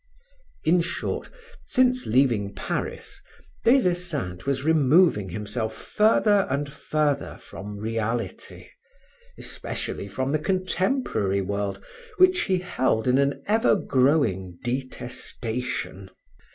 [0.63, 1.29] In short,
[1.63, 3.21] since leaving Paris,
[3.63, 8.65] Des Esseintes was removing himself further and further from reality,
[9.37, 11.83] especially from the contemporary world
[12.17, 16.09] which he held in an ever growing detestation.